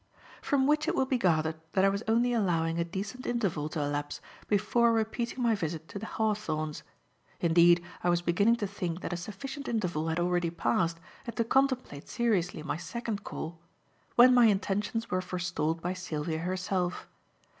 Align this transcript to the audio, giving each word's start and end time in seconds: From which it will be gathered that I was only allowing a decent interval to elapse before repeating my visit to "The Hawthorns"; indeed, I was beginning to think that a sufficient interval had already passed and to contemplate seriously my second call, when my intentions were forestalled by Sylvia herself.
From 0.41 0.65
which 0.65 0.87
it 0.87 0.95
will 0.95 1.05
be 1.05 1.19
gathered 1.19 1.57
that 1.73 1.85
I 1.85 1.89
was 1.89 2.01
only 2.07 2.33
allowing 2.33 2.79
a 2.79 2.83
decent 2.83 3.27
interval 3.27 3.69
to 3.69 3.81
elapse 3.83 4.19
before 4.47 4.91
repeating 4.93 5.43
my 5.43 5.53
visit 5.53 5.87
to 5.89 5.99
"The 5.99 6.07
Hawthorns"; 6.07 6.81
indeed, 7.39 7.83
I 8.03 8.09
was 8.09 8.23
beginning 8.23 8.55
to 8.55 8.65
think 8.65 9.01
that 9.01 9.13
a 9.13 9.15
sufficient 9.15 9.67
interval 9.67 10.07
had 10.07 10.19
already 10.19 10.49
passed 10.49 10.99
and 11.27 11.35
to 11.35 11.43
contemplate 11.43 12.09
seriously 12.09 12.63
my 12.63 12.77
second 12.77 13.23
call, 13.23 13.59
when 14.15 14.33
my 14.33 14.45
intentions 14.47 15.11
were 15.11 15.21
forestalled 15.21 15.83
by 15.83 15.93
Sylvia 15.93 16.39
herself. 16.39 17.07